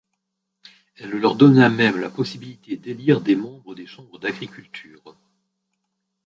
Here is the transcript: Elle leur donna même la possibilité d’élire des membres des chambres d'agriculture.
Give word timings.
Elle 0.95 1.11
leur 1.11 1.35
donna 1.35 1.69
même 1.69 1.99
la 1.99 2.09
possibilité 2.09 2.75
d’élire 2.75 3.21
des 3.21 3.35
membres 3.35 3.75
des 3.75 3.85
chambres 3.85 4.17
d'agriculture. 4.17 5.13